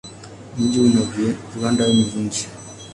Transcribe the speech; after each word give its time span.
Mji 0.57 0.79
una 0.79 1.01
viwanda 1.53 1.85
vingi. 1.85 2.45